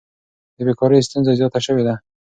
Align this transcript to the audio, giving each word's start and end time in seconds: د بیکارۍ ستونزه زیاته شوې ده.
د 0.55 0.57
بیکارۍ 0.67 0.99
ستونزه 1.07 1.31
زیاته 1.39 1.59
شوې 1.65 1.83
ده. 1.87 1.95